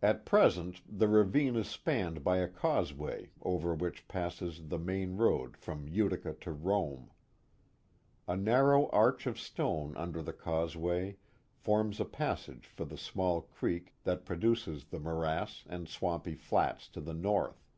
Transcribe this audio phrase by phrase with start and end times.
[0.00, 5.54] At present the ravine is spanned by a causeway over which passes the main road
[5.54, 7.10] from Utica to Rome.
[8.26, 11.18] A narrow arch of stone under the causeway
[11.58, 17.02] forms a passage for the small creek that produces the morass and swampy flats to
[17.02, 17.68] the north.